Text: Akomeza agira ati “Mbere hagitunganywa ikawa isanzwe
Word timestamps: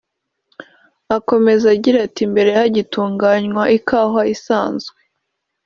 Akomeza 1.17 1.65
agira 1.75 1.97
ati 2.07 2.21
“Mbere 2.31 2.49
hagitunganywa 2.59 3.63
ikawa 3.77 4.21
isanzwe 4.35 4.99